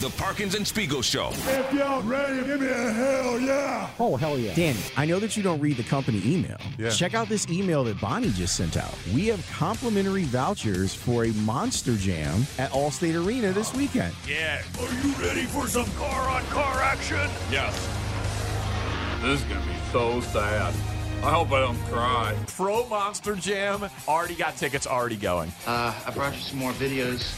[0.00, 1.30] The Parkins and Spiegel Show.
[1.32, 3.90] If y'all ready, give me a hell yeah.
[3.98, 4.54] Oh, hell yeah.
[4.54, 6.56] Danny, I know that you don't read the company email.
[6.78, 6.90] Yeah.
[6.90, 8.94] Check out this email that Bonnie just sent out.
[9.12, 14.14] We have complimentary vouchers for a Monster Jam at Allstate Arena this weekend.
[14.28, 14.62] Yeah.
[14.78, 17.28] Are you ready for some car on car action?
[17.50, 17.74] Yes.
[19.20, 20.72] This is gonna be so sad.
[21.22, 22.36] I hope I don't cry.
[22.46, 23.90] Pro Monster Jam.
[24.06, 25.52] Already got tickets, already going.
[25.66, 27.34] Uh, I brought you some more videos.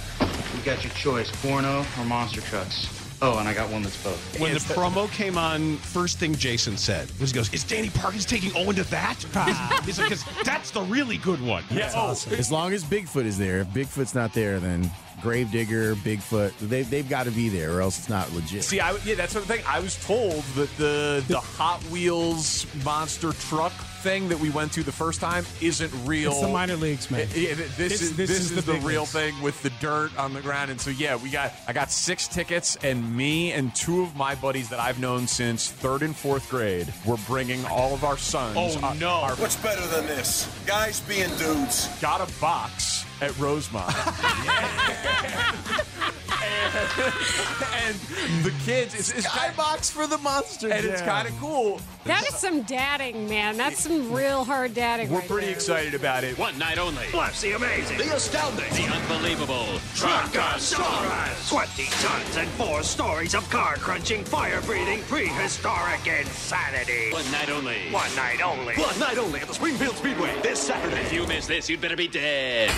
[0.56, 2.99] You got your choice, porno or monster trucks.
[3.22, 4.40] Oh, and I got one that's both.
[4.40, 8.24] When the promo came on, first thing Jason said was, "He goes, is Danny Parkins
[8.24, 9.16] taking Owen to that?"
[9.84, 11.92] He's like, "'Cause that's the really good one." Yeah.
[11.94, 16.80] Oh, As long as Bigfoot is there, if Bigfoot's not there, then Gravedigger, Bigfoot, they,
[16.80, 18.64] they've got to be there or else it's not legit.
[18.64, 19.62] See, I yeah, that's the thing.
[19.68, 23.72] I was told that the the Hot Wheels monster truck
[24.02, 26.30] thing that we went to the first time isn't real.
[26.32, 27.28] It's the minor leagues, man.
[27.34, 29.12] It- it- this, This- is this this, is is, the the, real ones.
[29.12, 30.70] thing with the dirt on the ground.
[30.70, 34.34] And so yeah, we got I got six tickets, and me and two of my
[34.34, 38.56] buddies that I've known since third and fourth grade were bringing all of our sons.
[38.58, 39.08] Oh, our- no.
[39.10, 40.48] our- What's better than this?
[40.66, 41.88] Guys being dudes.
[42.00, 43.94] got a box at Rosemont.
[46.60, 51.28] and, and the kids, it's, it's kind of, Skybox for the Monster and it's kind
[51.28, 51.80] of cool.
[52.04, 53.56] That is some dadding, man.
[53.56, 55.10] That's some real hard dadding.
[55.10, 55.56] We're right pretty there.
[55.56, 56.38] excited about it.
[56.38, 57.04] One night only.
[57.10, 57.98] Plus the amazing.
[57.98, 58.70] The astounding.
[58.70, 59.66] The unbelievable.
[59.94, 61.48] Truckosaurus.
[61.48, 67.12] 20 tons and four stories of car crunching, fire breathing, prehistoric insanity.
[67.12, 67.78] One night only.
[67.90, 68.74] One night only.
[68.76, 71.00] One night only at the Springfield Speedway this Saturday.
[71.02, 72.70] If you miss this, you'd better be dead.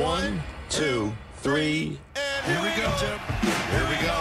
[0.00, 3.18] One, two, three, and here we go, Jim.
[3.70, 4.16] Here we go.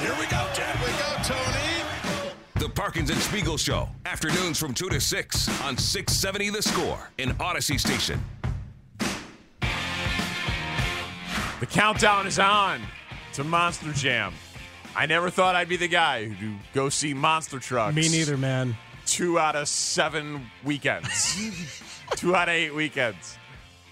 [0.00, 0.76] Here we go, Jim.
[0.76, 2.30] Here we go, Tony.
[2.56, 3.88] The Parkins and Spiegel Show.
[4.04, 8.22] Afternoons from 2 to 6 on 670 The Score in Audacy Station.
[11.60, 12.80] The countdown is on
[13.34, 14.32] to Monster Jam.
[14.96, 17.94] I never thought I'd be the guy who go see monster trucks.
[17.94, 18.76] Me neither, man.
[19.06, 21.38] Two out of seven weekends.
[22.16, 23.36] Two out of eight weekends.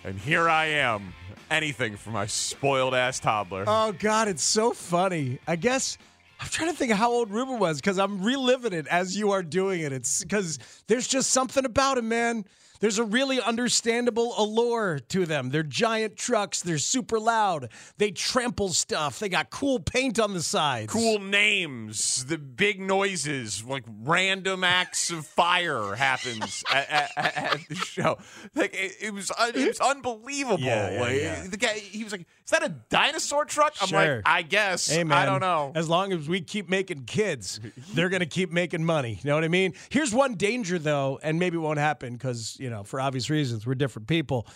[0.05, 1.15] And here I am.
[1.51, 3.65] Anything for my spoiled ass toddler.
[3.67, 5.39] Oh God, it's so funny.
[5.47, 5.97] I guess
[6.41, 9.43] I'm trying to think how old Ruben was because I'm reliving it as you are
[9.43, 9.93] doing it.
[9.93, 12.45] It's because there's just something about him, man.
[12.81, 15.51] There's a really understandable allure to them.
[15.51, 16.63] They're giant trucks.
[16.63, 17.71] They're super loud.
[17.97, 19.19] They trample stuff.
[19.19, 20.93] They got cool paint on the sides.
[20.93, 27.75] cool names, the big noises, like random acts of fire happens at, at, at the
[27.75, 28.19] show.
[28.55, 30.61] Like it, it was, it was unbelievable.
[30.61, 31.47] Yeah, yeah, like, yeah.
[31.49, 34.17] The guy, he was like, "Is that a dinosaur truck?" I'm Sure.
[34.17, 35.19] like, "I guess." Hey, man.
[35.19, 35.73] I don't know.
[35.75, 37.61] As long as we keep making kids,
[37.93, 39.21] they're going to keep making money.
[39.23, 39.75] You know what I mean?
[39.91, 43.67] Here's one danger, though, and maybe it won't happen because, you know, for obvious reasons,
[43.67, 44.47] we're different people.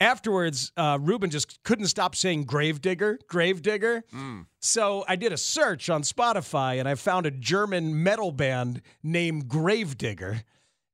[0.00, 4.02] Afterwards, uh, Ruben just couldn't stop saying gravedigger, gravedigger.
[4.60, 9.48] So I did a search on Spotify and I found a German metal band named
[9.48, 10.42] Gravedigger.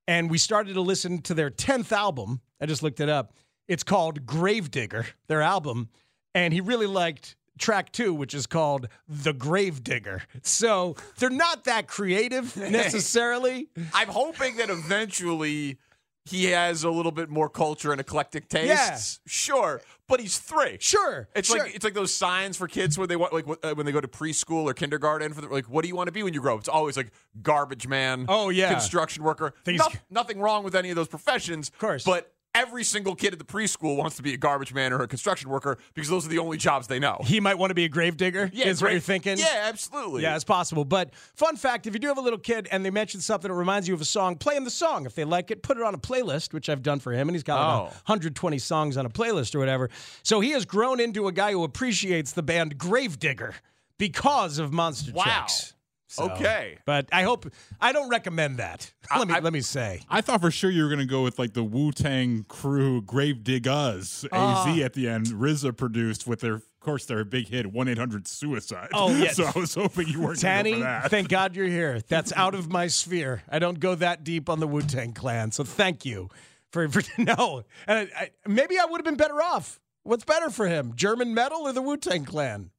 [0.09, 2.41] And we started to listen to their 10th album.
[2.61, 3.33] I just looked it up.
[3.69, 5.89] It's called Gravedigger, their album.
[6.37, 10.23] And he really liked track two, which is called The Gravedigger.
[10.43, 12.55] So they're not that creative
[13.01, 13.69] necessarily.
[13.95, 15.79] I'm hoping that eventually
[16.27, 19.21] he has a little bit more culture and eclectic tastes.
[19.27, 20.77] Sure, but he's three.
[20.81, 21.61] Sure, It's sure.
[21.61, 24.01] like it's like those signs for kids when they want like uh, when they go
[24.01, 26.41] to preschool or kindergarten for the, like what do you want to be when you
[26.41, 26.61] grow up?
[26.61, 27.13] It's always like
[27.43, 28.27] garbage man.
[28.29, 28.73] Oh, yeah.
[28.73, 29.55] construction worker.
[29.67, 31.69] Noth- nothing wrong with any of those professions.
[31.69, 34.93] Of course, but every single kid at the preschool wants to be a garbage man
[34.93, 37.19] or a construction worker because those are the only jobs they know.
[37.25, 38.51] He might want to be a gravedigger.
[38.53, 39.39] Yeah, is what you're thinking.
[39.39, 40.23] Yeah, absolutely.
[40.23, 40.85] Yeah, it's possible.
[40.85, 43.55] But fun fact: if you do have a little kid and they mention something that
[43.55, 45.07] reminds you of a song, play him the song.
[45.07, 47.35] If they like it, put it on a playlist, which I've done for him, and
[47.37, 47.95] he's got like Oh.
[48.07, 49.91] 120 songs on a playlist or whatever.
[50.23, 53.55] So he has grown into a guy who appreciates the band Gravedigger
[53.99, 55.25] because of Monster Wow.
[55.25, 55.75] Trucks.
[56.09, 56.79] So- Okay.
[56.85, 57.47] but I hope
[57.81, 58.93] I don't recommend that.
[59.17, 60.01] let me I- let me say.
[60.09, 63.03] I thought for sure you were going to go with like the Wu Tang crew
[63.03, 64.69] Grave Dig Us Ah.
[64.73, 65.27] AZ at the end.
[65.27, 68.89] RZA produced with their, of course, their big hit one eight hundred Suicide.
[68.95, 69.35] Oh, yes.
[69.37, 71.11] So I was hoping you weren't going Tanny, for that.
[71.11, 72.01] thank God you're here.
[72.09, 73.43] That's out of my sphere.
[73.49, 76.31] I don't go that deep on the Wu Tang Clan, so thank you
[76.71, 77.65] for, for no.
[77.89, 79.81] And I, I, maybe I would have been better off.
[80.05, 82.71] What's better for him, German metal or the Wu Tang Clan?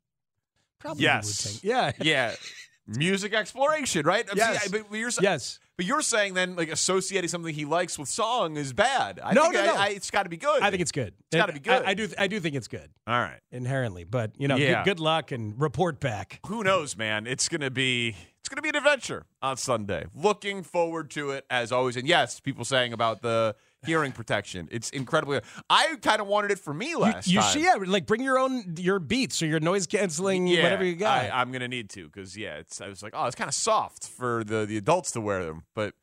[0.80, 1.44] Probably Yes.
[1.44, 1.96] the Wu Tang.
[2.00, 2.36] Yeah, yeah.
[2.88, 4.28] Music exploration, right?
[4.36, 4.70] Yes.
[4.70, 5.60] saying- but you're, yes.
[5.76, 9.20] But you're saying then, like associating something he likes with song is bad.
[9.24, 9.76] I No, think no, I, no.
[9.76, 10.62] I, it's got to be good.
[10.64, 11.14] I think it's good.
[11.32, 11.84] It's gotta be good.
[11.86, 12.08] I, I do.
[12.18, 13.40] I do think it's good All right.
[13.52, 14.84] inherently, but you know, Yeah.
[14.84, 16.40] good, good luck and report back.
[16.48, 17.28] Who knows, man?
[17.28, 20.06] It's gonna be it's gonna be an adventure on Sunday.
[20.16, 21.98] Looking forward to it as always.
[21.98, 24.68] And yes, people saying about the hearing protection.
[24.72, 25.42] It's incredibly.
[25.70, 27.54] I kind of wanted it for me last You time.
[27.54, 30.96] should, yeah, like bring your own your beats or your noise canceling, Yeah, whatever you
[30.96, 31.26] got.
[31.26, 32.82] I, I'm gonna need to because yeah, it's.
[32.82, 35.64] I was like, oh, it's kind of soft for the the adults to wear them,
[35.76, 35.94] but.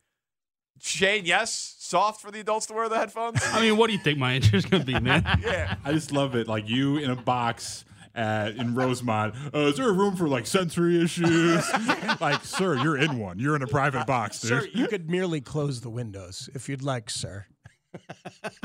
[0.81, 3.39] Shane, yes, soft for the adults to wear the headphones.
[3.45, 5.23] I mean, what do you think my answer is going to be, man?
[5.41, 6.49] yeah, I just love it.
[6.49, 9.35] Like you in a box at, in Rosemont.
[9.53, 11.63] Uh, is there a room for like sensory issues?
[12.21, 13.39] like, sir, you're in one.
[13.39, 14.49] You're in a private box, dude.
[14.49, 17.45] Sir, you could merely close the windows if you'd like, sir.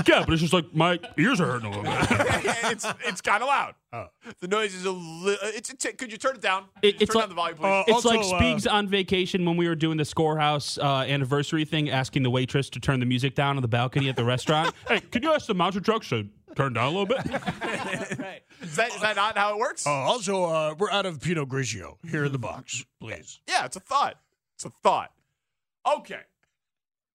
[0.08, 1.92] Yeah, but it's just like my ears are hurting a little bit.
[2.64, 3.74] it's it's kind of loud.
[3.92, 4.06] Oh.
[4.40, 5.38] The noise is a little.
[5.48, 6.64] It's a t- could you turn it down?
[6.82, 7.96] It- Could it's turn like down the volume, please.
[7.96, 12.22] it's like Speaks on vacation when we were doing the Scorehouse uh, anniversary thing, asking
[12.22, 14.74] the waitress to turn the music down on the balcony at the restaurant.
[14.88, 17.18] hey, can you ask the monster trucks to turn down a little bit?
[18.62, 19.86] Is that is that not how it works?
[19.86, 23.40] Uh, also, uh, we're out of Pinot Grigio here in the box, please.
[23.48, 24.20] Yeah, it's a thought.
[24.56, 25.12] It's a thought.
[25.90, 26.20] Okay.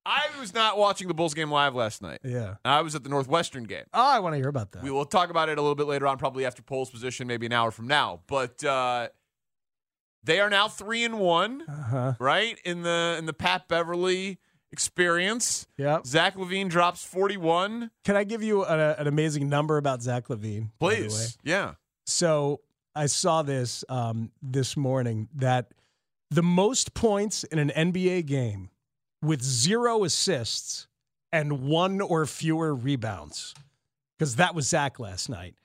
[0.05, 2.19] I was not watching the Bulls game live last night.
[2.23, 2.55] Yeah.
[2.63, 3.85] I was at the Northwestern game.
[3.93, 4.83] Oh, I want to hear about that.
[4.83, 7.45] We will talk about it a little bit later on, probably after Pole's position, maybe
[7.47, 8.21] an hour from now.
[8.27, 9.07] But uh,
[10.23, 12.13] they are now three and one, Uh-huh.
[12.19, 14.39] right in the in the Pat Beverley
[14.71, 15.67] experience.
[15.77, 15.99] Yeah.
[16.05, 17.89] Zach LaVine drops forty one.
[18.03, 20.69] Can I give you a, an amazing number about Zach LaVine?
[20.79, 21.07] by the way?
[21.07, 21.73] Please, yeah.
[22.05, 22.61] So
[22.95, 25.71] I saw this um, this morning that
[26.29, 28.69] the most points in an NBA game
[29.25, 30.87] with zero assists
[31.31, 33.53] and one or fewer rebounds,
[34.17, 35.55] because that was Zach last night.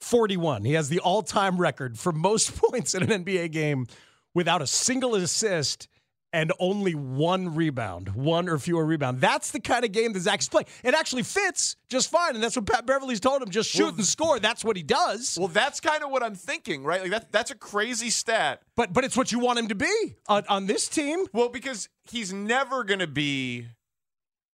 [0.00, 0.64] 41.
[0.64, 3.86] He has the all time record for most points in an NBA game
[4.34, 5.88] without a single assist
[6.32, 9.20] and only one rebound, one or fewer rebound.
[9.20, 10.66] That's the kind of game that Zach's playing.
[10.82, 12.34] It actually fits just fine.
[12.34, 14.38] And that's what Pat Beverley's told him just shoot Well, and score.
[14.40, 15.36] That's what he does.
[15.38, 17.02] Well, that's kind of what I'm thinking, right?
[17.02, 18.62] Like that that's a crazy stat.
[18.76, 21.26] But but it's what you want him to be on, on this team.
[21.32, 23.66] Well, because he's never going to be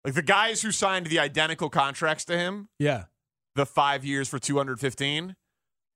[0.05, 3.05] like the guys who signed the identical contracts to him, Yeah.
[3.55, 5.35] the 5 years for 215,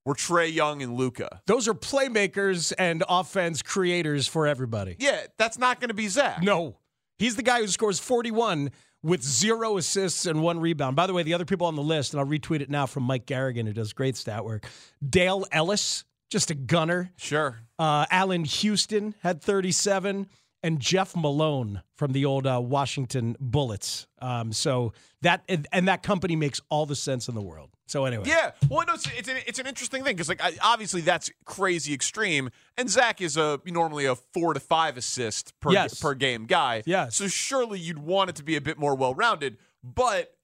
[0.08, 1.42] were Trae Young and Luka.
[1.46, 4.96] Those are playmakers and offense creators for everybody.
[4.98, 6.42] Yeah, that's not going to be Zach.
[6.42, 6.78] No.
[7.18, 8.70] He's the guy who scores 41
[9.02, 10.96] with zero assists and one rebound.
[10.96, 13.02] By the way, the other people on the list, and I'll retweet it now from
[13.02, 14.66] Mike Garrigan, who does great stat work.
[15.06, 17.12] Dale Ellis, just a gunner.
[17.16, 17.58] Sure.
[17.78, 20.26] Uh, Allan Houston had 37,
[20.62, 24.06] and Jeff Malone from the old uh, Washington Bullets.
[24.20, 27.70] Um, so that and, that company makes all the sense in the world.
[27.86, 30.52] So anyway, Yeah, well, no, it's it's an, it's an interesting thing because like I,
[30.62, 35.72] obviously that's crazy extreme, and Zach is a normally a four to five assist per
[35.72, 35.98] Yes.
[36.00, 36.82] per game guy.
[36.86, 37.16] Yes.
[37.16, 40.34] so surely you'd want it to be a bit more well rounded, but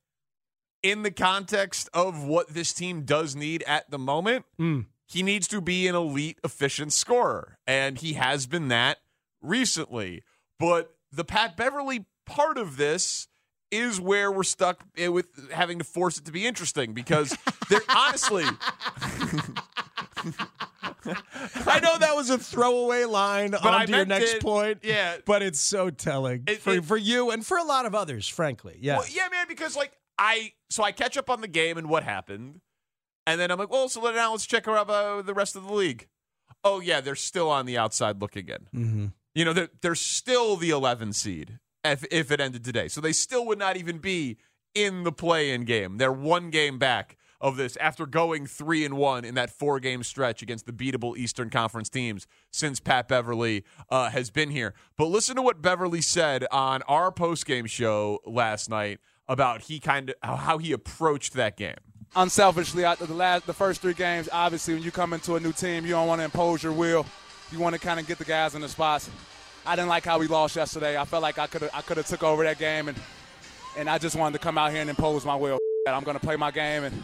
[0.83, 4.87] in the context of what this team does need at the moment, Mm.
[5.06, 8.99] he needs to be an elite efficient scorer, and he has been that
[9.44, 10.22] recently.
[10.58, 13.28] But the Pat Beverley part of this
[13.70, 17.36] is where we're stuck eh, with having to force it to be interesting because
[17.70, 18.44] they're honestly
[21.66, 24.78] I know that was a throwaway line But I onto your next it- point.
[24.82, 25.16] yeah.
[25.26, 28.26] But it's so telling It- for, it- for you and for a lot of others,
[28.28, 28.78] frankly.
[28.80, 28.98] Yeah.
[28.98, 32.04] Well, yeah, man, because like I so I catch up on the game and what
[32.04, 32.60] happened,
[33.26, 35.64] and then I'm like, well, so let- now let's check out uh, the rest of
[35.66, 36.08] the league.
[36.62, 38.58] Oh yeah, they're still on the outside looking in.
[38.74, 39.06] Mm-hmm.
[39.35, 42.88] You know, they're they're still the 11 seed if, if it ended today.
[42.88, 44.37] So they still would not even be
[44.75, 45.99] in the play-in game.
[45.99, 50.41] They're one game back of this after going three and one in that four-game stretch
[50.41, 54.73] against the beatable Eastern Conference teams since Pat Beverley uh, has been here.
[54.97, 58.99] But listen to what Beverley said on our post-game show last night
[59.29, 61.76] about he kind of how he approached that game.
[62.17, 65.53] unselfishly after the last the first three games obviously when you come into a new
[65.53, 67.05] team you don't want to impose your will
[67.52, 69.10] you want to kind of get the guys in the spots
[69.66, 71.96] i didn't like how we lost yesterday i felt like i could have i could
[71.96, 72.98] have took over that game and
[73.76, 75.58] and i just wanted to come out here and impose my will
[75.88, 77.02] i'm going to play my game and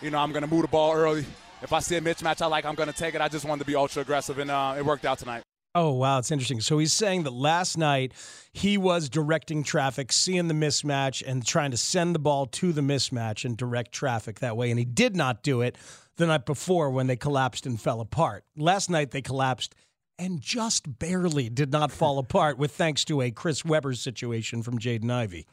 [0.00, 1.24] you know i'm going to move the ball early
[1.62, 3.60] if i see a mismatch i like i'm going to take it i just wanted
[3.60, 5.42] to be ultra aggressive and uh, it worked out tonight
[5.72, 6.18] Oh, wow.
[6.18, 6.60] It's interesting.
[6.60, 8.12] So he's saying that last night
[8.52, 12.80] he was directing traffic, seeing the mismatch, and trying to send the ball to the
[12.80, 14.70] mismatch and direct traffic that way.
[14.70, 15.78] And he did not do it
[16.16, 18.44] the night before when they collapsed and fell apart.
[18.56, 19.74] Last night they collapsed
[20.18, 24.78] and just barely did not fall apart with thanks to a Chris Webber situation from
[24.78, 25.46] Jaden Ivey.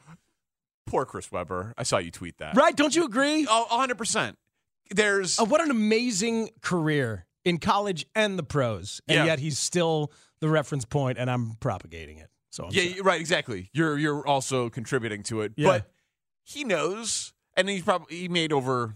[0.86, 1.74] Poor Chris Webber.
[1.78, 2.56] I saw you tweet that.
[2.56, 2.76] Right?
[2.76, 3.46] Don't you agree?
[3.50, 4.36] Oh, 100%.
[4.90, 9.02] There's Oh, what an amazing career in college and the pros.
[9.08, 9.26] And Yeah.
[9.26, 12.30] yet he's still the reference point, and I'm propagating it.
[12.52, 13.02] So I'm yeah, sorry.
[13.02, 13.70] right, exactly.
[13.74, 15.54] You're you're also contributing to it.
[15.58, 15.68] Yeah.
[15.68, 15.92] But
[16.44, 18.96] he knows and he's probably he made over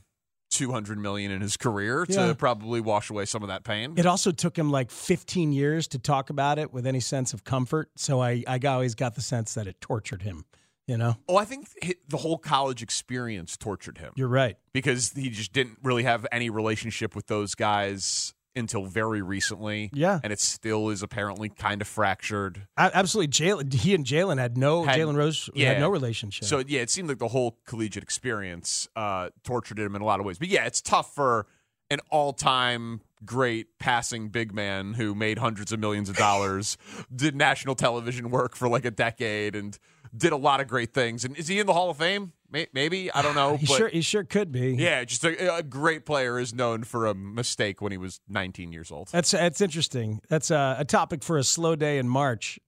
[0.52, 2.28] 200 million in his career Yeah.
[2.28, 3.94] to probably wash away some of that pain.
[3.98, 7.44] It also took him like 15 years to talk about it with any sense of
[7.44, 7.90] comfort.
[7.96, 10.46] So I, I always got the sense that it tortured him,
[10.88, 11.16] you know?
[11.28, 11.68] Oh, I think
[12.08, 14.58] the whole college experience tortured him You're right.
[14.74, 19.90] because he just didn't really have any relationship with those guys until very recently.
[19.94, 20.20] Yeah.
[20.24, 22.68] And it still is apparently kind of fractured.
[22.78, 23.30] Absolutely.
[23.30, 26.46] Jalen, he and Jalen had no, Had- Jalen Rose had no relationship.
[26.46, 30.20] So yeah, it seemed like the whole collegiate experience uh, tortured him in a lot
[30.20, 30.38] of ways.
[30.38, 31.48] But yeah, it's tough for
[31.90, 36.78] an all-time great passing big man who made hundreds of millions of dollars,
[37.16, 39.78] did national television work for like a decade, and
[40.16, 41.24] did a lot of great things.
[41.24, 42.34] And is he in the Hall of Fame?
[42.52, 43.58] May- Maybe I don't know.
[43.58, 44.76] he but sure, he sure could be.
[44.76, 48.72] yeah, just a, a great player is known for a mistake when he was 19
[48.74, 49.10] years old.
[49.12, 50.22] That's that's interesting.
[50.30, 52.60] That's a, a topic for a slow day in March.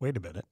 [0.00, 0.44] Wait a minute.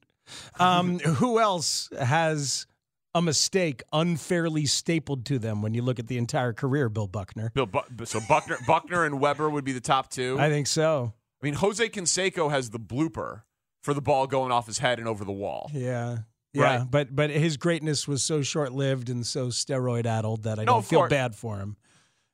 [0.59, 2.67] Um, who else has
[3.15, 6.89] a mistake unfairly stapled to them when you look at the entire career?
[6.89, 7.51] Bill Buckner.
[7.55, 10.37] Bill, Bu- so Buckner, Buckner and Webber would be the top two.
[10.41, 11.13] I think so.
[11.43, 13.43] I mean, Jose Canseco has the blooper
[13.83, 15.71] for the ball going off his head and over the wall.
[15.75, 16.19] Yeah.
[16.55, 16.91] Yeah, Right.
[16.91, 20.75] but but his greatness was so short lived and so steroid addled that I No,
[20.75, 21.11] don't feel course.
[21.11, 21.77] bad for him.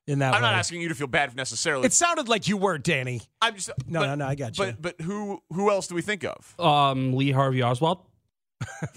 [0.06, 1.86] In that I'm way, not asking you to feel bad necessarily.
[1.86, 3.22] it sounded like you were, Danny.
[3.40, 4.64] I'm just No, but, no, no, I got you.
[4.66, 6.54] But but who who else do we think of?
[6.60, 7.98] Um, Lee Harvey Oswald.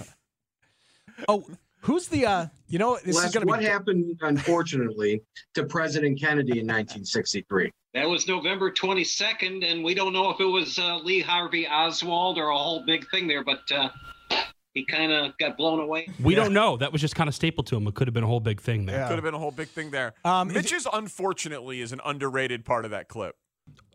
[1.28, 1.46] Oh,
[1.82, 2.26] who's the?
[2.26, 3.66] uh You know, this Les, is going to what be.
[3.66, 5.22] happened, unfortunately,
[5.54, 7.72] to President Kennedy in 1963?
[7.94, 12.40] That was November 22nd, and we don't know if it was uh, Lee Harvey Oswald
[12.40, 13.90] or a whole big thing there, but uh,
[14.74, 16.08] he kind of got blown away.
[16.22, 16.78] We don't know.
[16.78, 17.88] That was just kind of stapled to him.
[17.88, 19.08] It could have been a whole big thing there.
[19.08, 20.14] Could have been a whole big thing there.
[20.26, 23.36] Um, Mitch's unfortunately is an underrated part of that clip.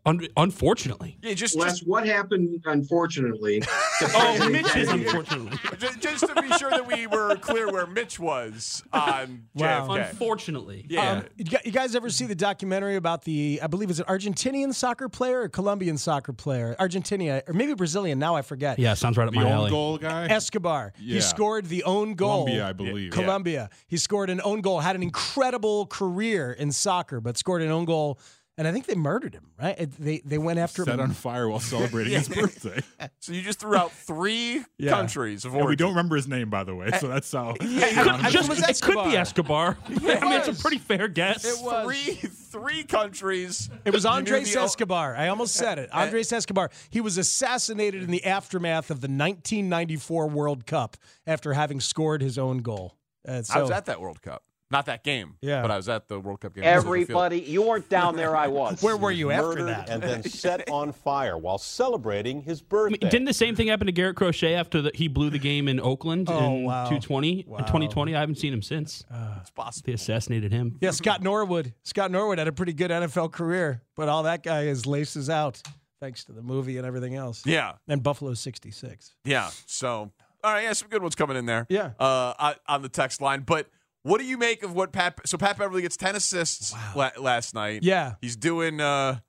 [0.05, 1.17] Un- unfortunately.
[1.21, 3.61] Yeah, just Les, just, what happened, unfortunately,
[4.15, 5.57] Oh, Mitch is unfortunately.
[5.77, 9.87] just, just to be sure that we were clear where Mitch was on Wow.
[9.89, 10.09] JFK.
[10.09, 10.85] Unfortunately.
[10.89, 11.11] Yeah.
[11.11, 15.09] Um, you guys ever see the documentary about the, I believe it's an Argentinian soccer
[15.09, 16.77] player or Colombian soccer player?
[16.79, 18.79] Argentina, or maybe Brazilian, now I forget.
[18.79, 19.69] Yeah, sounds right up The my own alley.
[19.69, 20.27] goal guy.
[20.27, 20.93] Escobar.
[20.97, 22.45] He scored the own goal.
[22.45, 23.11] Colombia, I believe.
[23.11, 23.69] Colombia.
[23.87, 27.83] He scored an own goal, had an incredible career in soccer, but scored an own
[27.83, 28.17] goal.
[28.59, 29.79] And I think they murdered him, right?
[29.79, 30.99] It- They they went after him Set him.
[30.99, 32.81] on fire while celebrating his birthday.
[33.21, 34.91] So you just threw out three Yeah.
[34.91, 37.51] countries of And we don't remember his name, by the way, so that's how.
[37.51, 39.77] It could, I just, it was it could be Escobar.
[39.87, 41.45] I mean, it's a pretty fair guess.
[41.45, 41.85] It was.
[41.85, 42.13] Three
[42.51, 43.69] three countries.
[43.85, 45.15] It was Andres Escobar.
[45.15, 45.89] I almost said it.
[45.93, 46.69] Andres Escobar.
[46.89, 50.97] He was assassinated in the aftermath of the 1994 World Cup
[51.27, 52.97] after having scored his own goal.
[53.27, 54.43] Uh, I was at that World Cup.
[54.71, 55.35] Not that game.
[55.41, 55.63] Yeah.
[55.63, 56.63] But I was at the World Cup game.
[56.63, 58.35] Everybody, you weren't down there.
[58.35, 58.83] I was.
[58.83, 59.89] Where were you after Murdered that?
[59.89, 62.97] And then set on fire while celebrating his I birthday.
[63.01, 65.67] mean, didn't the same thing happen to Garrett Crochet after the, he blew the game
[65.67, 66.83] in Oakland Oh, in wow.
[66.83, 67.57] 220 Wow.
[67.57, 68.15] in 2020?
[68.15, 69.03] I haven't seen him since.
[69.41, 69.87] It's possible.
[69.87, 70.77] They assassinated him.
[70.81, 71.73] Yeah, Scott Norwood.
[71.83, 75.61] Scott Norwood had a pretty good NFL career, but all that guy is laces out
[75.99, 77.43] thanks to the movie and everything else.
[77.45, 77.73] Yeah.
[77.87, 79.15] And Buffalo 66.
[79.25, 79.49] Yeah.
[79.65, 80.11] So,
[80.43, 81.65] all right, yeah, some good ones coming in there.
[81.69, 81.91] Yeah.
[81.99, 83.67] Uh, on- on the text line, but
[84.03, 85.19] what do you make of what Pat?
[85.25, 87.83] So Pat Beverley gets ten assists la- last night.
[87.83, 88.13] Yeah.
[88.21, 89.19] He's doing uh,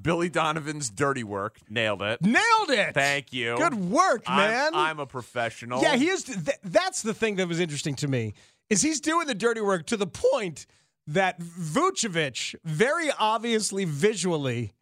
[0.00, 1.58] Billy Donovan's dirty work.
[1.68, 2.22] Nailed it.
[2.22, 2.94] Nailed it.
[2.94, 3.56] Thank you.
[3.56, 4.70] Good work, I'm- man.
[4.74, 5.82] I'm, a professional.
[5.82, 6.24] Yeah, he is.
[6.24, 8.34] Th- that's the thing that was interesting to me
[8.68, 10.66] is he's doing the dirty work to the point
[11.06, 14.72] that Vucevic, very obviously visually,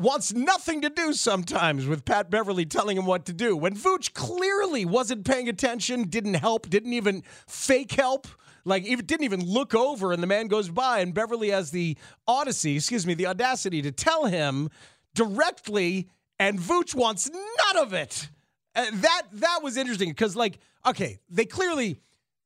[0.00, 3.54] wants nothing to do sometimes with Pat Beverley telling him what to do.
[3.56, 8.26] When Vooch clearly wasn't paying attention, didn't help, didn't even fake help.
[8.64, 11.96] Like even didn't even look over, and the man goes by, and Beverley has the
[12.26, 14.68] odyssey, excuse me, the audacity to tell him
[15.14, 18.28] directly, and Vooch wants none of it.
[18.74, 22.00] Uh, that that was interesting because, like, okay, they clearly,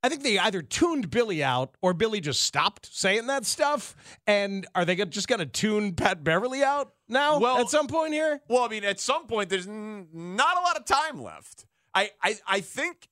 [0.05, 3.97] I think they either tuned Billy out or Billy just stopped saying that stuff.
[4.27, 7.39] And are they just going to tune Pat Beverley out now?
[7.41, 8.41] Well- at some point here.
[8.49, 11.65] Well, I mean, at some point, there's n- not a lot of time left.
[11.95, 13.09] I, I, I think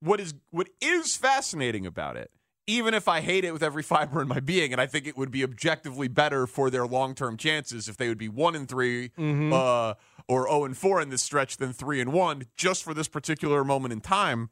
[0.00, 2.30] what is what is fascinating about it,
[2.66, 5.16] even if I hate it with every fiber in my being, and I think it
[5.16, 8.68] would be objectively better for their long term chances if they would be one and
[8.68, 9.50] 3 Mhm.
[9.52, 9.94] uh,
[10.28, 13.64] or zero and four in this stretch than three and one, just for this particular
[13.64, 14.50] moment in time,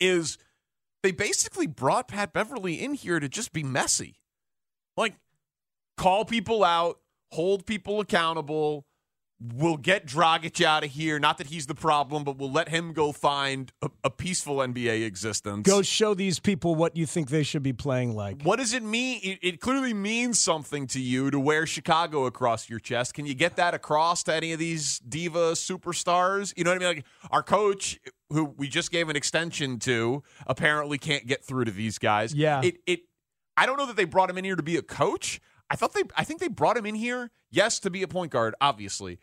[0.00, 0.36] is
[1.06, 4.16] they basically brought Pat Beverley in here to just be messy,
[4.96, 5.14] like
[5.96, 6.98] call people out,
[7.30, 8.84] hold people accountable.
[9.38, 11.20] We'll get Dragic out of here.
[11.20, 15.06] Not that he's the problem, but we'll let him go find a, a peaceful NBA
[15.06, 15.64] existence.
[15.64, 18.42] Go show these people what you think they should be playing like.
[18.42, 19.20] What does it mean?
[19.22, 23.14] It, it clearly means something to you to wear Chicago across your chest.
[23.14, 26.52] Can you get that across to any of these diva superstars?
[26.56, 26.96] You know what I mean?
[26.96, 31.70] Like our coach, who we just gave an extension to, apparently can't get through to
[31.70, 32.34] these guys.
[32.34, 32.60] Yeah.
[32.64, 32.76] It.
[32.86, 33.00] It.
[33.56, 35.40] I don't know that they brought him in here to be a coach.
[35.70, 36.02] I thought they.
[36.16, 39.18] I think they brought him in here, yes, to be a point guard, obviously,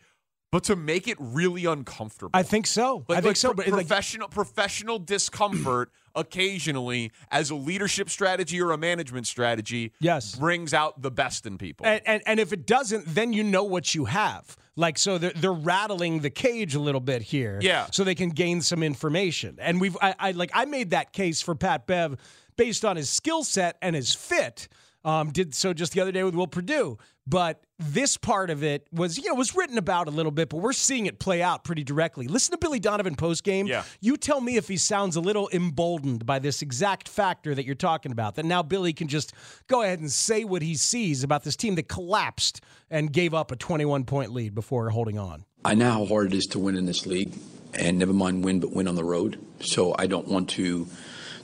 [0.52, 2.30] but to make it really uncomfortable.
[2.34, 3.04] I think so.
[3.08, 3.54] Like, I think like so.
[3.54, 9.92] pro- But like, professional professional discomfort occasionally as a leadership strategy or a management strategy
[10.00, 10.34] Yes.
[10.36, 11.86] brings out the best in people.
[11.86, 14.56] And, and and if it doesn't, then you know what you have.
[14.76, 17.86] Like so, they're they're rattling the cage a little bit here, Yeah.
[17.92, 19.56] so they can gain some information.
[19.60, 22.16] And we've I, I like I made that case for Pat Bev
[22.56, 24.68] based on his skill set and his fit.
[25.04, 28.86] Um, did so just the other day with Will Perdue, but this part of it
[28.92, 31.64] was you know was written about a little bit, but we're seeing it play out
[31.64, 32.28] pretty directly.
[32.28, 33.66] Listen to Billy Donovan post game.
[33.66, 33.84] Yeah.
[34.00, 37.74] You tell me if he sounds a little emboldened by this exact factor that you're
[37.74, 38.36] talking about.
[38.36, 39.32] That now Billy can just
[39.66, 43.50] go ahead and say what he sees about this team that collapsed and gave up
[43.50, 45.44] a 21 point lead before holding on.
[45.64, 47.32] I know how hard it is to win in this league,
[47.72, 49.38] and never mind win, but win on the road.
[49.60, 50.86] So I don't want to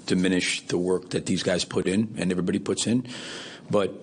[0.06, 3.06] diminish the work that these guys put in and everybody puts in,
[3.70, 3.94] but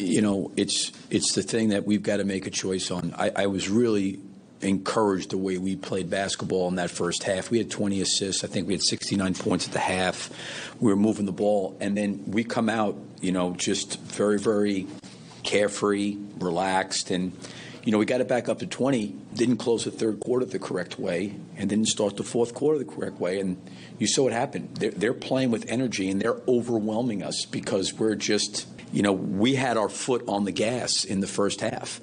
[0.00, 3.14] you know, it's it's the thing that we've got to make a choice on.
[3.16, 4.20] I, I was really
[4.62, 7.50] encouraged the way we played basketball in that first half.
[7.50, 8.44] We had 20 assists.
[8.44, 10.30] I think we had 69 points at the half.
[10.80, 14.86] We were moving the ball, and then we come out, you know, just very, very
[15.42, 17.32] carefree, relaxed, and
[17.84, 19.14] you know, we got it back up to 20.
[19.34, 22.84] Didn't close the third quarter the correct way, and didn't start the fourth quarter the
[22.84, 23.40] correct way.
[23.40, 23.56] And
[23.98, 24.76] you saw what happened.
[24.76, 29.54] They're, they're playing with energy, and they're overwhelming us because we're just, you know, we
[29.54, 32.00] had our foot on the gas in the first half.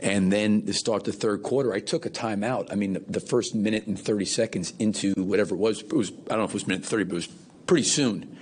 [0.00, 2.70] And then to start the third quarter, I took a timeout.
[2.70, 6.10] I mean, the, the first minute and 30 seconds into whatever it was, it was,
[6.10, 7.28] I don't know if it was minute 30, but it was
[7.66, 8.36] pretty soon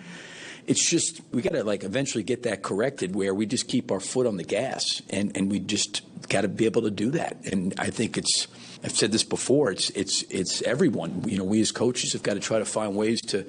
[0.67, 4.01] it's just we got to like eventually get that corrected where we just keep our
[4.01, 7.37] foot on the gas and and we just got to be able to do that
[7.51, 8.47] and i think it's
[8.83, 12.35] i've said this before it's it's it's everyone you know we as coaches have got
[12.35, 13.47] to try to find ways to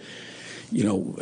[0.72, 1.16] you know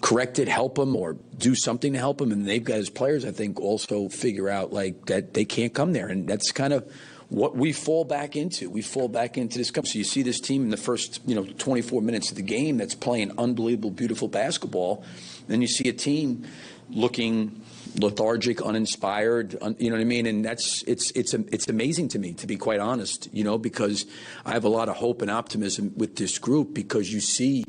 [0.00, 3.24] correct it help them or do something to help them and they've got as players
[3.24, 6.90] i think also figure out like that they can't come there and that's kind of
[7.30, 8.68] what we fall back into.
[8.68, 9.68] We fall back into this.
[9.68, 12.76] So you see this team in the first, you know, 24 minutes of the game
[12.76, 15.04] that's playing unbelievable, beautiful basketball.
[15.46, 16.44] Then you see a team
[16.90, 17.62] looking
[17.98, 19.56] lethargic, uninspired.
[19.62, 20.26] Un, you know what I mean?
[20.26, 23.28] And that's it's it's it's amazing to me, to be quite honest.
[23.32, 24.06] You know, because
[24.44, 27.64] I have a lot of hope and optimism with this group because you see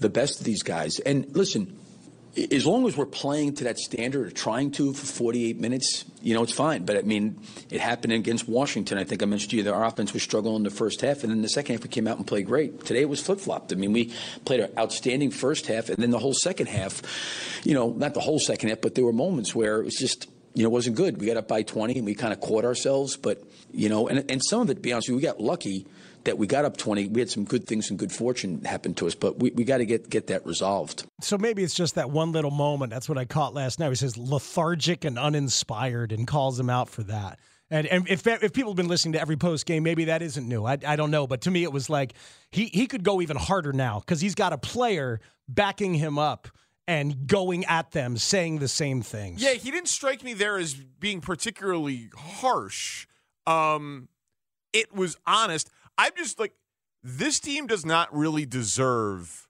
[0.00, 0.98] the best of these guys.
[1.00, 1.78] And listen,
[2.36, 6.34] as long as we're playing to that standard or trying to for 48 minutes, you
[6.34, 6.84] know, it's fine.
[6.84, 8.98] But I mean, it happened against Washington.
[8.98, 11.22] I think I mentioned to you that our offense was struggling in the first half,
[11.22, 12.84] and then the second half we came out and played great.
[12.84, 13.72] Today it was flip flopped.
[13.72, 14.12] I mean, we
[14.44, 17.00] played an outstanding first half, and then the whole second half,
[17.64, 20.28] you know, not the whole second half, but there were moments where it was just.
[20.54, 21.20] You know, wasn't good.
[21.20, 23.18] We got up by 20 and we kind of caught ourselves.
[23.18, 25.38] But, you know, and, and some of it, to be honest with you, we got
[25.38, 25.86] lucky
[26.26, 27.08] that we got up 20.
[27.08, 29.78] We had some good things and good fortune happen to us, but we, we got
[29.78, 31.04] to get, get that resolved.
[31.20, 32.90] So maybe it's just that one little moment.
[32.90, 33.88] That's what I caught last night.
[33.88, 37.40] He says lethargic and uninspired and calls him out for that.
[37.68, 40.46] And, and if if people have been listening to every post game, maybe that isn't
[40.46, 40.64] new.
[40.64, 42.12] I, I don't know, but to me it was like
[42.52, 46.46] he he could go even harder now because he's got a player backing him up
[46.86, 49.42] and going at them, saying the same things.
[49.42, 53.08] Yeah, he didn't strike me there as being particularly harsh.
[53.46, 54.08] Um,
[54.72, 55.70] it was honest.
[55.98, 56.52] I'm just like,
[57.02, 59.48] this team does not really deserve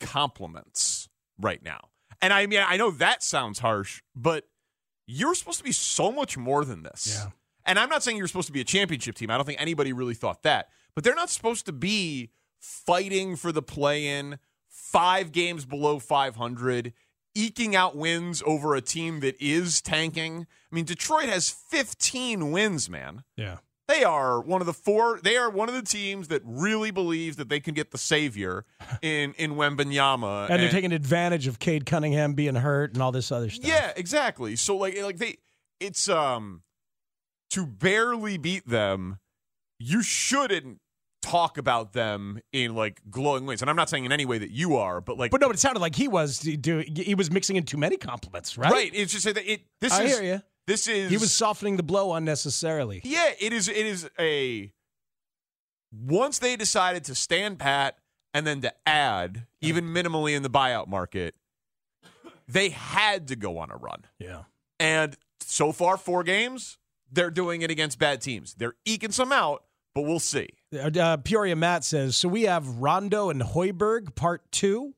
[0.00, 1.88] compliments right now.
[2.22, 4.48] And I mean, I know that sounds harsh, but
[5.06, 7.18] you're supposed to be so much more than this.
[7.18, 7.30] Yeah.
[7.64, 9.30] And I'm not saying you're supposed to be a championship team.
[9.30, 10.68] I don't think anybody really thought that.
[10.94, 16.92] But they're not supposed to be fighting for the play in, five games below 500,
[17.34, 20.46] eking out wins over a team that is tanking.
[20.70, 23.24] I mean, Detroit has 15 wins, man.
[23.36, 23.58] Yeah.
[23.90, 25.20] They are one of the four.
[25.22, 28.64] They are one of the teams that really believes that they can get the savior
[29.02, 33.32] in in Wembanyama, And they're taking advantage of Cade Cunningham being hurt and all this
[33.32, 33.66] other stuff.
[33.66, 34.54] yeah, exactly.
[34.54, 35.38] So like like they
[35.80, 36.62] it's um
[37.50, 39.18] to barely beat them,
[39.78, 40.78] you shouldn't
[41.20, 43.60] talk about them in like glowing ways.
[43.60, 45.56] And I'm not saying in any way that you are, but like But no, but
[45.56, 46.40] it sounded like he was.
[46.40, 48.72] He was mixing in too many compliments, right?
[48.72, 48.90] right.
[48.94, 50.42] It's just that it this I is hear you.
[50.70, 53.00] This is He was softening the blow unnecessarily.
[53.04, 53.68] Yeah, it is.
[53.68, 54.72] It is a.
[55.92, 57.98] Once they decided to stand pat
[58.32, 61.34] and then to add, even minimally in the buyout market,
[62.46, 64.04] they had to go on a run.
[64.20, 64.42] Yeah.
[64.78, 66.78] And so far, four games,
[67.10, 68.54] they're doing it against bad teams.
[68.54, 70.50] They're eking some out, but we'll see.
[70.72, 72.28] Uh, Peoria Matt says so.
[72.28, 74.94] We have Rondo and Hoiberg part two,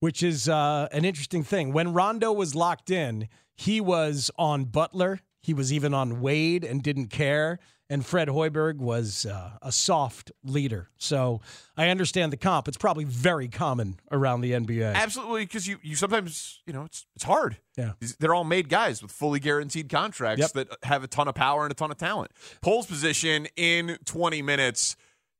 [0.00, 1.72] which is uh, an interesting thing.
[1.72, 5.20] When Rondo was locked in, he was on Butler.
[5.42, 7.58] He was even on Wade and didn't care.
[7.90, 10.90] And Fred Hoiberg was uh, a soft leader.
[10.98, 11.40] So
[11.74, 12.68] I understand the comp.
[12.68, 14.92] It's probably very common around the NBA.
[14.94, 17.56] Absolutely, because you, you sometimes you know it's it's hard.
[17.78, 17.92] Yeah.
[18.20, 20.52] They're all made guys with fully guaranteed contracts Yep.
[20.52, 22.30] that have a ton of power and a ton of talent.
[22.60, 24.94] Pole's position in 20 minutes.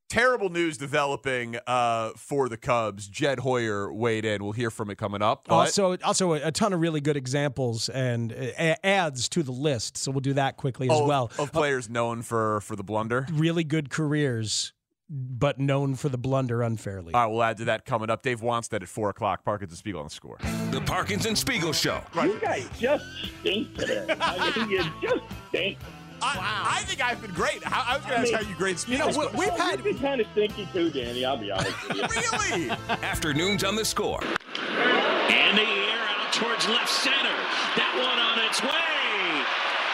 [0.09, 3.07] Terrible news developing uh, for the Cubs.
[3.09, 4.43] Jed Hoyer weighed in.
[4.43, 5.45] We'll hear from it coming up.
[5.47, 9.53] But Also, also a, a ton of really good examples and uh, adds to the
[9.53, 9.99] list.
[9.99, 11.31] So we'll do that quickly as oh, well.
[11.39, 13.27] of players known for for the blunder.
[13.33, 14.73] really good careers,
[15.11, 17.13] but known for the blunder unfairly.
[17.13, 18.23] All right, we'll add to that coming up.
[18.23, 19.45] Dave wants that at four o'clock.
[19.45, 20.39] Parkins and Spiegel on the score.
[20.71, 22.01] The Parkins and Spiegel Show.
[22.15, 23.05] You guys just
[23.41, 24.07] stink today.
[24.23, 25.77] I mean, you just stink.
[26.23, 27.63] I, I think I've been great.
[27.63, 29.11] How, I was going to ask how you grade Spiegel.
[29.17, 29.31] Well,
[29.73, 31.25] You've been kind of stinky too, Danny.
[31.25, 32.03] I'll be honest with you.
[32.57, 32.71] really?
[33.03, 34.23] Afternoons on the score.
[34.23, 37.37] In the air out towards left center.
[37.77, 39.45] That one on its way.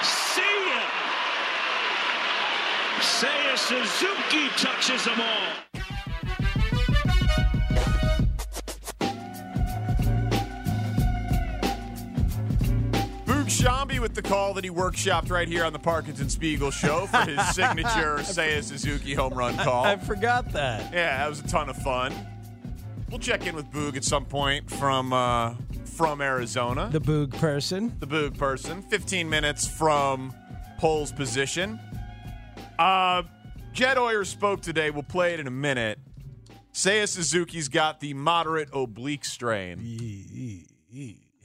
[0.03, 0.83] See ya.
[3.01, 5.74] Seiya Suzuki touches them all.
[14.05, 17.23] With the call that he workshopped right here on the Parkins and Spiegel show for
[17.23, 19.83] his signature Seiya Suzuki home run call.
[19.83, 20.93] I forgot that.
[20.93, 22.13] Yeah, that was a ton of fun.
[23.09, 25.55] We'll check in with Boog at some point from uh,
[25.87, 26.91] from Arizona.
[26.93, 27.97] The Boog person.
[27.99, 28.83] The Boog person.
[28.83, 30.35] 15 minutes from
[30.77, 31.81] Pole's position.
[32.79, 33.23] Uh,
[33.73, 34.91] Jed Hoyer spoke today.
[34.91, 35.99] We'll play it in a minute.
[36.75, 39.79] Seiya Suzuki's got the moderate oblique strain.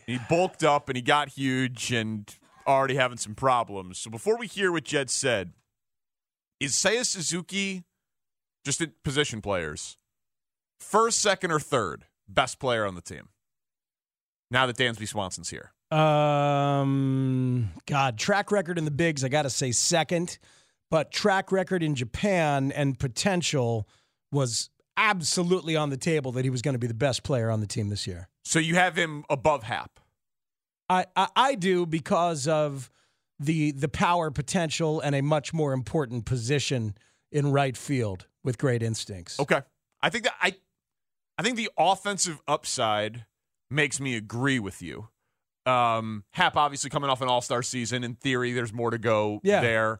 [0.10, 2.36] He bulked up and he got huge and
[2.70, 3.98] already having some problems.
[3.98, 5.54] So before we hear what Jed said,
[6.60, 7.84] is Seiya Suzuki
[8.66, 9.98] just at position players?
[10.80, 13.30] First, second, or third best player on the team?
[14.52, 15.72] Now that Dansby Swanson's here.
[15.92, 20.38] Um, God, track record in the bigs, I got to say second,
[20.92, 23.88] but track record in Japan and potential
[24.32, 27.60] was absolutely on the table that he was going to be the best player on
[27.62, 28.28] the team this year.
[28.44, 30.00] So you have him above Happ.
[30.90, 32.90] I, I, I do because of
[33.40, 36.96] the the power potential and a much more important position
[37.32, 39.40] in right field with great instincts.
[39.40, 39.62] Okay.
[40.02, 40.56] I think that I
[41.38, 43.26] I think the offensive upside
[43.70, 45.08] makes me agree with you.
[45.66, 48.04] Um Happ obviously coming off an all-star season.
[48.04, 49.62] In theory, there's more to go Yeah.
[49.62, 50.00] there.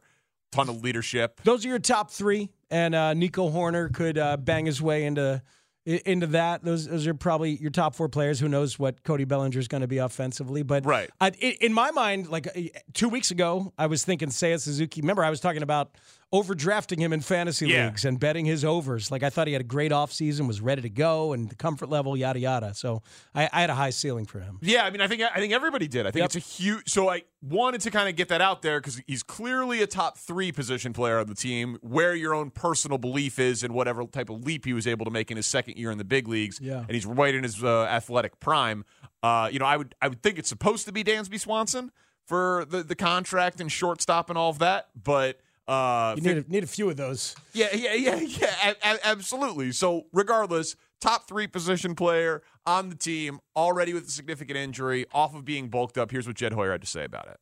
[0.52, 1.40] Ton of leadership.
[1.44, 5.40] Those are your top three, and uh, Nico Hoerner could uh, bang his way into
[5.86, 6.64] into that.
[6.64, 8.38] Those those are probably your top four players.
[8.40, 10.62] Who knows what Cody Bellinger is going to be offensively?
[10.62, 11.10] But Right.
[11.20, 12.60] I, in my mind, like uh,
[12.92, 15.00] two weeks ago, I was thinking Seiya Suzuki.
[15.00, 15.92] Remember, I was talking about
[16.32, 17.86] overdrafting him in fantasy Yeah.
[17.86, 19.10] leagues and betting his overs.
[19.10, 21.88] Like I thought he had a great offseason, was ready to go, and the comfort
[21.88, 22.72] level, yada yada.
[22.74, 23.02] So
[23.34, 24.58] I, I had a high ceiling for him.
[24.62, 26.06] Yeah, I mean, I think I think everybody did.
[26.06, 26.26] I think Yep.
[26.26, 26.88] it's a huge.
[26.88, 30.18] So I wanted to kind of get that out there because he's clearly a top
[30.18, 31.78] three position player on the team.
[31.82, 35.10] Where your own personal belief is and whatever type of leap he was able to
[35.10, 36.60] make in his second year in the big leagues.
[36.62, 36.78] Yeah.
[36.80, 38.84] and he's right in his uh, athletic prime.
[39.22, 41.90] Uh, you know, I would I would think it's supposed to be Dansby Swanson
[42.24, 45.40] for the the contract and shortstop and all of that, but.
[45.70, 47.36] Uh, You need a, need a few of those.
[47.52, 49.70] yeah, yeah, yeah, yeah, a- a- absolutely.
[49.72, 55.34] So, regardless, top three position player on the team, already with a significant injury, off
[55.34, 56.10] of being bulked up.
[56.10, 57.38] Here's what Jed Hoyer had to say about it.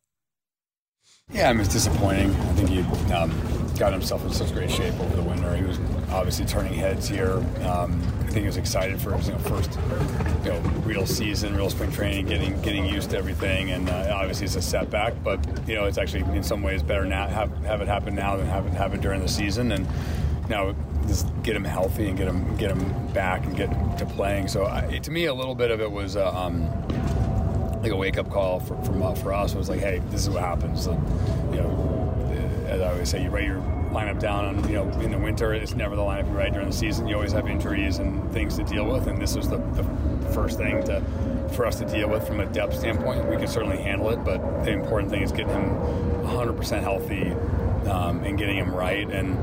[1.33, 2.31] Yeah, I mean, it's disappointing.
[2.33, 2.83] I think you,
[3.15, 3.31] um,
[3.79, 5.55] got himself in such great shape over the winter.
[5.55, 5.79] He was
[6.11, 7.35] obviously turning heads here.
[7.63, 9.79] Um, I think he was excited for his you know, first
[10.45, 13.71] you know real season, real spring training, getting getting used to everything.
[13.71, 17.05] And uh, obviously it's a setback, but you know it's actually in some ways better
[17.05, 19.73] now have have it happen now than have it happen during the season.
[19.73, 19.87] And
[20.49, 20.75] now
[21.07, 24.49] just get him healthy and get him get him back and get to playing.
[24.49, 26.17] So I, to me, a little bit of it was.
[26.17, 26.69] Uh, um,
[27.81, 30.31] like a wake up call for, from, uh, for us was like, hey, this is
[30.31, 30.83] what happens.
[30.83, 30.93] So,
[31.53, 32.08] you know,
[32.69, 35.55] as I always say, you write your lineup down on, you know, in the winter,
[35.55, 37.09] it's never the lineup you write during the season.
[37.09, 39.85] You always have injuries and things to deal with, and this was the, the
[40.33, 41.03] first thing to
[41.53, 43.27] for us to deal with from a depth standpoint.
[43.29, 45.71] We could certainly handle it, but the important thing is getting him
[46.25, 47.31] 100% healthy
[47.91, 49.09] um, and getting him right.
[49.11, 49.37] And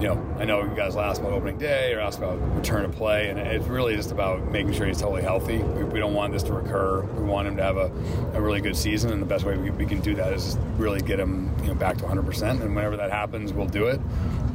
[0.00, 2.88] you know, I know you guys asked about opening day or asked about return to
[2.88, 5.58] play, and it's really just about making sure he's totally healthy.
[5.58, 7.02] We, we don't want this to recur.
[7.02, 7.92] We want him to have a,
[8.34, 11.00] a really good season, and the best way we, we can do that is really
[11.00, 12.62] get him you know, back to 100%.
[12.62, 14.00] And whenever that happens, we'll do it.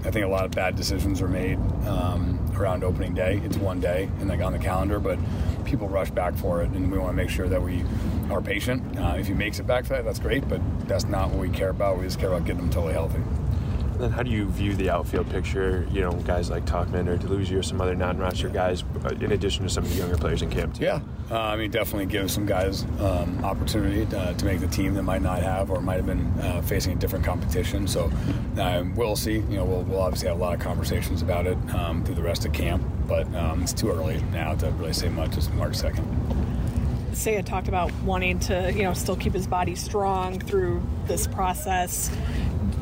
[0.05, 3.41] I think a lot of bad decisions are made um, around opening day.
[3.43, 5.19] It's one day and like on the calendar, but
[5.65, 7.83] people rush back for it, and we want to make sure that we
[8.29, 8.97] are patient.
[8.99, 11.49] Uh, if he makes it back for that, that's great, but that's not what we
[11.49, 11.97] care about.
[11.97, 13.21] We just care about getting him totally healthy.
[13.99, 15.85] Then how do you view the outfield picture?
[15.91, 19.63] You know, guys like Tauchman or Deluzio or some other non-roster guys, uh, in addition
[19.63, 20.85] to some of the younger players in camp too.
[20.85, 24.93] Yeah, uh, I mean, definitely give some guys um, opportunity to, to make the team
[24.93, 27.87] that might not have or might have been uh, facing a different competition.
[27.87, 28.09] So
[28.57, 29.33] um, we'll see.
[29.33, 32.23] You know, we'll, we'll obviously have a lot of conversations about it um, through the
[32.23, 35.35] rest of camp, but um, it's too early now to really say much.
[35.35, 36.07] It's March second.
[37.11, 42.09] Seiya talked about wanting to, you know, still keep his body strong through this process.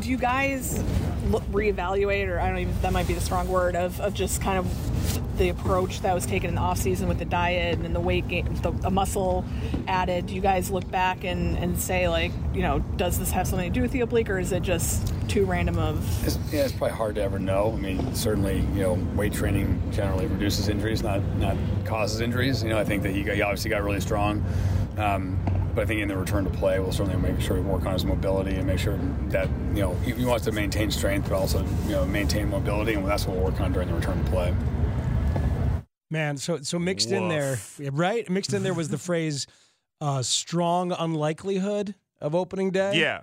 [0.08, 0.82] You guys
[1.30, 4.42] look, reevaluate, or I don't even, that might be the strong word, of, of just
[4.42, 8.00] kind of the approach that was taken in the offseason with the diet and the
[8.00, 9.44] weight gain, the, the muscle
[9.88, 10.28] added?
[10.28, 13.72] Do you guys look back and, and say, like, you know, does this have something
[13.72, 16.26] to do with the oblique, or is it just too random of.
[16.26, 17.74] It's, yeah, it's probably hard to ever know.
[17.74, 22.64] I mean, certainly, you know, weight training generally reduces injuries, not not causes injuries.
[22.64, 24.44] You know, I think that he, got, he obviously got really strong.
[24.98, 25.40] Um,
[25.78, 27.94] but I think in the return to play, we'll certainly make sure we work on
[27.94, 31.36] his mobility and make sure that you know he, he wants to maintain strength, but
[31.36, 34.32] also you know maintain mobility, and that's what we'll work on during the return to
[34.32, 34.56] play.
[36.10, 37.60] Man, so so mixed in there,
[37.92, 38.28] right?
[38.28, 39.46] Mixed in there was the phrase
[40.02, 43.00] uh, "strong unlikelihood" of opening day.
[43.00, 43.22] Yeah,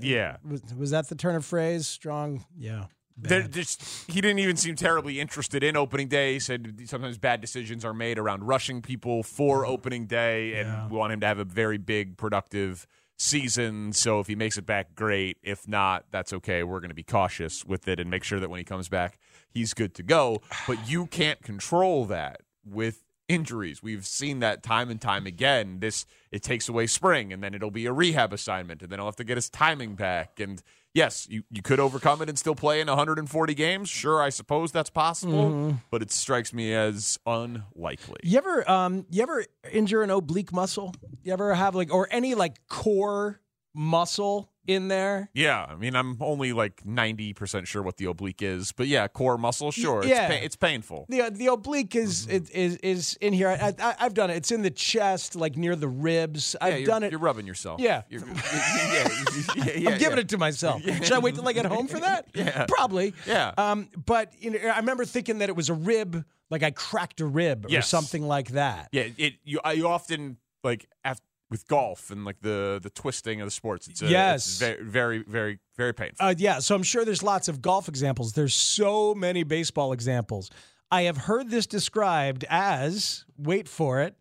[0.00, 0.36] yeah.
[0.46, 1.88] Was, was that the turn of phrase?
[1.88, 2.84] Strong, yeah.
[3.22, 6.34] Just, he didn't even seem terribly interested in opening day.
[6.34, 9.72] He said sometimes bad decisions are made around rushing people for mm-hmm.
[9.72, 12.86] opening day, and we want him to have a very big, productive
[13.20, 13.92] season.
[13.92, 15.36] So if he makes it back, great.
[15.42, 16.62] If not, that's okay.
[16.62, 19.18] We're going to be cautious with it and make sure that when he comes back,
[19.50, 20.40] he's good to go.
[20.66, 23.82] But you can't control that with injuries.
[23.82, 25.78] We've seen that time and time again.
[25.80, 29.06] This it takes away spring, and then it'll be a rehab assignment, and then he'll
[29.06, 30.40] have to get his timing back.
[30.40, 30.62] And
[30.94, 33.88] yes, you, you could overcome it and still play in 140 games.
[33.88, 35.80] Sure, I suppose that's possible, Mhm.
[35.90, 38.20] but it strikes me as unlikely.
[38.22, 40.94] You ever um you ever injure an oblique muscle?
[41.22, 43.40] You ever have like or any like core
[43.74, 45.30] muscle in there?
[45.34, 49.36] Yeah, I mean, I'm only like 90% sure what the oblique is, but yeah, core
[49.38, 50.04] muscle, sure.
[50.04, 50.26] yeah.
[50.28, 51.06] It's, pa- it's painful.
[51.08, 52.36] The the oblique is Mm-hmm.
[52.36, 53.48] is, is is in here.
[53.48, 54.36] I, I, I've done it.
[54.36, 56.54] It's in the chest, like near the ribs.
[56.60, 57.10] Yeah, I've done it.
[57.10, 57.80] You're rubbing yourself.
[57.80, 58.02] Yeah.
[58.10, 59.08] You're- yeah,
[59.56, 60.82] yeah, yeah, I'm giving it to myself.
[61.02, 62.26] Should I wait till I get home for that?
[62.34, 62.66] Yeah.
[62.68, 63.14] Probably.
[63.26, 63.52] Yeah.
[63.56, 67.20] Um, but you know, I remember thinking that it was a rib, like I cracked
[67.20, 68.88] a rib or something like that.
[68.92, 71.18] Yeah, it you I- you often like af
[71.50, 73.88] with golf and like the the twisting of the sports.
[73.88, 74.46] It's a, Yes.
[74.46, 76.26] it's very very very very painful.
[76.26, 78.32] Uh, yeah, so I'm sure there's lots of golf examples.
[78.34, 80.50] There's so many baseball examples.
[80.92, 84.16] I have heard this described as, wait for it,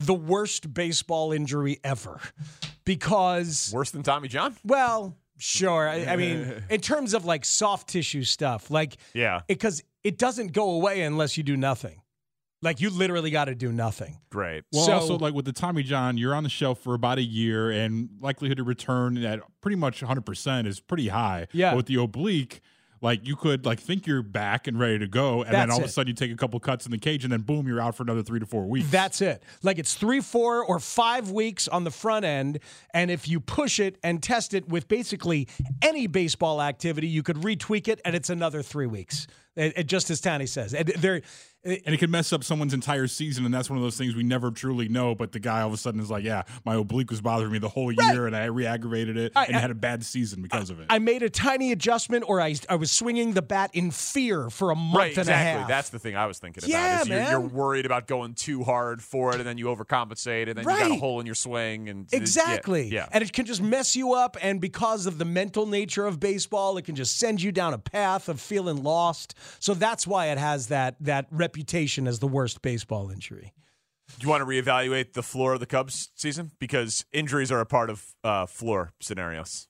[0.00, 2.20] the worst baseball injury ever.
[2.84, 3.70] Because.
[3.72, 4.56] Worse than Tommy John?
[4.64, 5.88] Well, sure.
[5.88, 9.40] I, I mean, in terms of like soft tissue stuff, like, Yeah.
[9.46, 12.02] because it doesn't go away unless you do nothing.
[12.62, 14.18] Like, you literally got to do nothing.
[14.30, 14.64] Great.
[14.72, 17.22] Well, So- also like with the Tommy John, you're on the shelf for about a
[17.22, 21.46] year, and likelihood to return at pretty much 100 percent is pretty high.
[21.52, 21.70] Yeah.
[21.70, 22.60] But with the oblique,
[23.02, 25.78] like you could like think you're back and ready to go, and then That's all
[25.78, 27.80] of a sudden you take a couple cuts in the cage, and then boom, you're
[27.80, 28.90] out for another three to four weeks.
[28.90, 29.42] That's it.
[29.62, 32.58] Like it's three, four, or five weeks on the front end.
[32.92, 35.48] And if you push it and test it with basically
[35.80, 39.26] any baseball activity, you could retweak it and it's another three weeks.
[39.56, 40.88] It, it just as Tani says, and
[41.62, 44.14] they're and it can mess up someone's entire season, and that's one of those things
[44.14, 45.14] we never truly know.
[45.14, 47.58] But the guy all of a sudden is like, "Yeah, my oblique was bothering me
[47.58, 50.70] the whole year, and I re-aggravated it, I- and I- had a bad season because
[50.70, 53.90] of it." I made a tiny adjustment, or I I was swinging the bat in
[53.90, 55.32] fear for a month Right, and exactly.
[55.32, 55.54] a half.
[55.56, 55.74] Exactly.
[55.74, 57.02] That's the thing I was thinking Yeah, about.
[57.02, 60.56] Is you're, you're worried about going too hard for it, and then you overcompensate, and
[60.56, 62.84] then you got a hole in your swing, and Exactly.
[62.88, 63.06] Yeah, yeah.
[63.12, 64.36] And it can just mess you up.
[64.42, 67.78] And because of the mental nature of baseball, it can just send you down a
[67.78, 69.34] path of feeling lost.
[69.58, 71.49] So that's why it has that that reputation
[72.06, 73.52] as the worst baseball injury.
[74.18, 77.66] Do you want to reevaluate the floor of the Cubs season because injuries are a
[77.66, 79.68] part of uh, floor scenarios?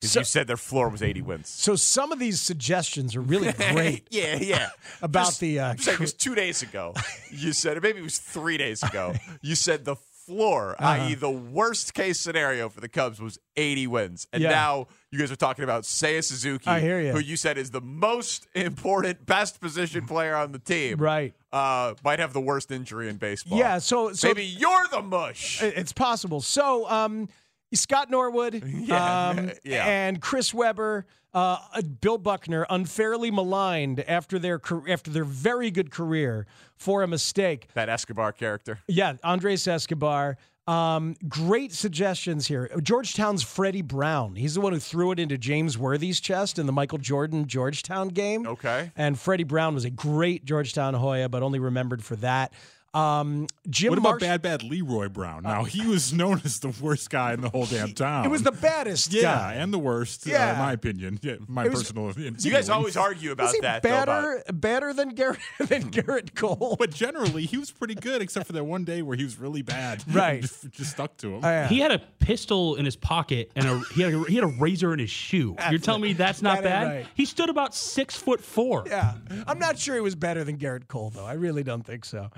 [0.00, 1.48] Because So- you said their floor was 80 wins.
[1.48, 4.08] So some of these suggestions are really great.
[4.10, 4.70] yeah, yeah.
[5.02, 6.94] About Just- the uh, saying it was two days ago.
[7.30, 9.14] You said, or maybe it was three days ago.
[9.42, 9.96] You said the
[10.26, 10.88] floor, Uh-huh.
[11.04, 14.50] i.e., the worst case scenario for the Cubs was 80 wins, and Yeah.
[14.50, 17.12] now you guys are talking about Seiya Suzuki, I hear ya.
[17.12, 20.98] who you said is the most important, best position player on the team.
[20.98, 21.34] Right.
[21.52, 23.58] Uh, might have the worst injury in baseball.
[23.58, 25.62] Yeah, so- so- maybe you're the mush.
[25.62, 26.40] It's possible.
[26.40, 27.28] So, um,
[27.74, 29.84] Scott Norwood Yeah, um, yeah.
[29.86, 31.58] and Chris Webber, uh,
[32.00, 37.68] Bill Buckner, unfairly maligned after their after their very good career for a mistake.
[37.74, 38.80] That Escobar character.
[38.88, 40.36] Yeah, Andres Escobar.
[40.66, 42.70] Um, great suggestions here.
[42.80, 44.36] Georgetown's Freddie Brown.
[44.36, 48.08] He's the one who threw it into James Worthy's chest in the Michael Jordan Georgetown
[48.08, 48.46] game.
[48.46, 48.92] Okay.
[48.94, 52.52] And Freddie Brown was a great Georgetown Hoya, but only remembered for that.
[52.92, 55.44] Um, Jim what about Marsh- bad, bad Leroy Brown?
[55.44, 58.24] Now he was known as the worst guy in the whole damn town.
[58.24, 59.54] It was the baddest yeah, guy.
[59.54, 60.52] and the worst, uh, Yeah.
[60.54, 61.18] in my opinion.
[61.22, 62.10] Yeah, my was- personal.
[62.10, 62.36] opinion.
[62.40, 63.82] You guys always argue about Was he that.
[63.84, 66.74] though, about- better, better than Gerrit than Gerrit Cole?
[66.80, 69.62] But generally, he was pretty good, except for that one day where he was really
[69.62, 70.02] bad.
[70.12, 70.42] Right.
[70.42, 71.44] just, just stuck to him.
[71.44, 74.44] Oh, He had a pistol in his pocket and a, he had a, he had
[74.44, 75.54] a razor in his shoe.
[75.70, 76.88] You're telling me that's not That bad?
[76.88, 77.06] right.
[77.14, 78.82] He stood about six foot four.
[78.86, 79.14] Yeah,
[79.46, 81.24] I'm not sure he was better than Gerrit Cole, though.
[81.24, 82.28] I really don't think so.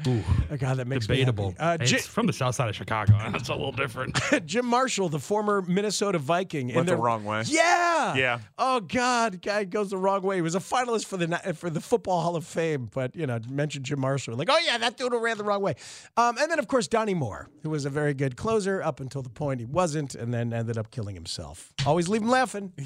[0.50, 1.48] Oh, God, that makes Debatable.
[1.50, 1.82] me happy.
[1.82, 3.12] Uh, Ji- it's from the south side of Chicago.
[3.32, 4.18] That's a little different.
[4.46, 7.42] Jim Marshall, the former Minnesota Viking, in Went the wrong way.
[7.46, 8.40] Yeah, Yeah.
[8.58, 10.36] Oh God, guy goes the wrong way.
[10.36, 13.38] He was a finalist for the for the Football Hall of Fame, but you know,
[13.48, 15.74] mentioned Jim Marshall, like, oh yeah, that dude who ran the wrong way.
[16.16, 19.22] Um, and then of course Donnie Moore, who was a very good closer up until
[19.22, 21.72] the point he wasn't, and then ended up killing himself.
[21.86, 22.72] Always leave him laughing.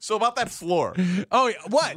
[0.00, 0.94] So about that floor.
[1.30, 1.54] Oh, yeah.
[1.68, 1.96] what?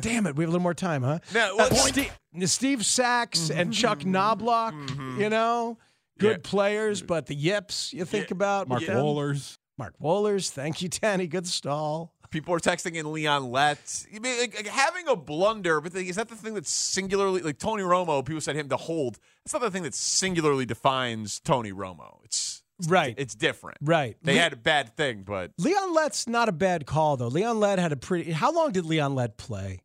[0.00, 1.18] Damn it, we have a little more time, huh?
[1.34, 2.12] No, Uh, Steve,
[2.46, 4.74] Steve Sax and Chuck Knobloch,
[5.18, 5.78] you know,
[6.18, 6.50] good Yeah.
[6.50, 8.68] players, but the yips you think about.
[8.68, 8.96] Mark with them.
[8.98, 9.56] Wohlers.
[9.78, 11.26] Mark Wohlers, thank you, Danny.
[11.26, 12.12] Good stall.
[12.30, 14.06] People are texting in Leon Lett.
[14.14, 17.42] I mean, like, like, having a blunder, but the- is that the thing that singularly,
[17.42, 19.18] like Tony Romo, people said him to hold.
[19.44, 22.20] It's not the thing that singularly defines Tony Romo.
[22.24, 23.14] It's Right.
[23.18, 23.78] It's different.
[23.80, 24.16] Right.
[24.22, 27.28] They Le- had a bad thing, but Leon Lett's not a bad call, though.
[27.28, 28.32] Leon Lett had a pretty.
[28.32, 29.80] How long did Leon Lett play?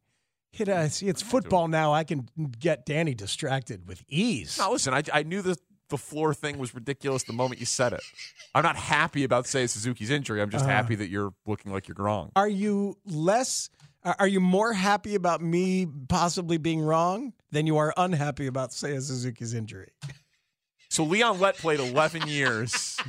[0.51, 1.93] Hit a, see, it's football now.
[1.93, 2.27] I can
[2.59, 4.57] get Danny distracted with ease.
[4.57, 4.71] no.
[4.71, 5.55] Listen, I, I knew the
[5.89, 8.01] the floor thing was ridiculous the moment you said it.
[8.55, 10.41] I'm not happy about Seiya Suzuki's injury.
[10.41, 10.69] I'm just Uh.
[10.69, 12.31] happy that you're looking like you're wrong.
[12.35, 13.69] Are you less?
[14.03, 18.71] Are are you more happy about me possibly being wrong than you are unhappy about
[18.71, 19.91] Seiya Suzuki's injury?
[20.97, 22.97] So Leon Lett played 11 years,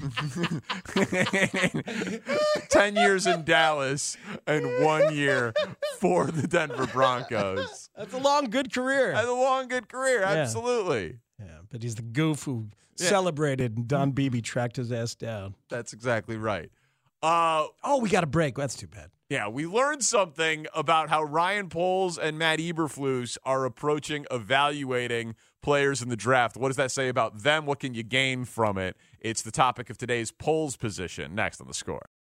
[2.68, 5.54] 10 years in Dallas, and one year
[5.98, 7.88] for the Denver Broncos.
[7.96, 9.12] That's a long, good career.
[9.14, 10.22] That's a long, good career.
[10.22, 11.16] Absolutely.
[11.40, 12.66] Yeah, but he's the goof who
[12.98, 13.08] Yeah.
[13.08, 15.54] celebrated and Don Beebe tracked his ass down.
[15.70, 16.70] That's exactly right.
[17.22, 18.56] Uh, Oh, we got a break.
[18.56, 19.08] That's too bad.
[19.30, 26.00] Yeah, we learned something about how Ryan Poles and Matt Eberflus are approaching evaluating players
[26.00, 26.56] in the draft.
[26.56, 27.66] What does that say about them?
[27.66, 28.96] What can you gain from it?
[29.20, 31.34] It's the topic of today's Poles position.
[31.34, 32.08] Next on the score.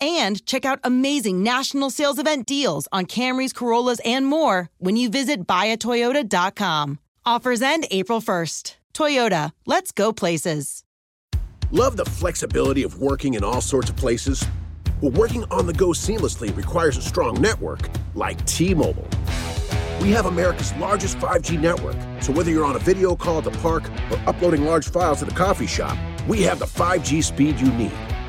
[0.00, 5.10] and check out amazing national sales event deals on Camrys, Corollas, and more when you
[5.10, 6.98] visit buyatoyota.com.
[7.24, 8.76] Offers end April 1st.
[8.94, 10.84] Toyota, let's go places.
[11.70, 14.44] Love the flexibility of working in all sorts of places?
[15.00, 19.08] Well, working on the go seamlessly requires a strong network like T Mobile.
[20.00, 23.50] We have America's largest 5G network, so whether you're on a video call at the
[23.58, 25.96] park or uploading large files at the coffee shop,
[26.26, 27.92] we have the 5G speed you need.